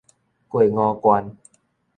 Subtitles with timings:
[0.49, 1.35] 過五關